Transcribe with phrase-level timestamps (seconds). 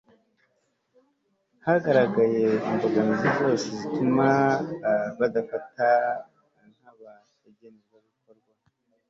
[1.65, 4.29] hagaragaye imbogamizi zose zituma
[5.19, 5.89] badafatwa
[6.77, 8.51] nk'abagenerwabikorwa